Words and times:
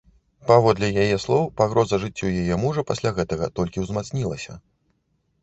Паводле 0.51 0.87
яе 1.03 1.17
слоў, 1.25 1.43
пагроза 1.61 1.99
жыццю 2.05 2.31
яе 2.41 2.57
мужа 2.63 2.85
пасля 2.93 3.09
гэтага 3.21 3.51
толькі 3.61 3.85
ўзмацнілася. 3.87 4.59